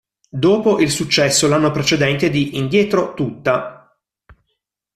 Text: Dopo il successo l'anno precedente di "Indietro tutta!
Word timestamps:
Dopo 0.31 0.79
il 0.79 0.89
successo 0.89 1.47
l'anno 1.47 1.69
precedente 1.69 2.31
di 2.31 2.57
"Indietro 2.57 3.13
tutta! 3.13 3.95